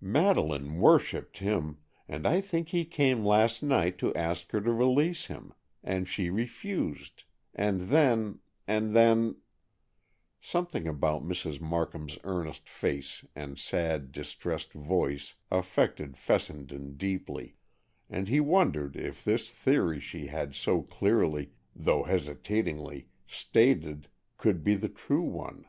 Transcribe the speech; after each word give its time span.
Madeleine 0.00 0.76
worshipped 0.76 1.36
him, 1.36 1.76
and 2.08 2.26
I 2.26 2.40
think 2.40 2.70
he 2.70 2.82
came 2.86 3.26
last 3.26 3.62
night 3.62 3.98
to 3.98 4.14
ask 4.14 4.50
her 4.52 4.60
to 4.62 4.72
release 4.72 5.26
him, 5.26 5.52
and 5.84 6.08
she 6.08 6.30
refused, 6.30 7.24
and 7.54 7.90
then—and 7.90 8.96
then——" 8.96 9.36
Something 10.40 10.88
about 10.88 11.24
Mrs. 11.28 11.60
Markham's 11.60 12.16
earnest 12.24 12.70
face 12.70 13.26
and 13.36 13.58
sad, 13.58 14.12
distressed 14.12 14.72
voice 14.72 15.34
affected 15.50 16.16
Fessenden 16.16 16.96
deeply, 16.96 17.56
and 18.08 18.28
he 18.28 18.40
wondered 18.40 18.96
if 18.96 19.22
this 19.22 19.50
theory 19.50 20.00
she 20.00 20.28
had 20.28 20.54
so 20.54 20.80
clearly, 20.80 21.50
though 21.76 22.04
hesitatingly, 22.04 23.08
stated, 23.26 24.08
could 24.38 24.64
be 24.64 24.74
the 24.74 24.88
true 24.88 25.20
one. 25.20 25.66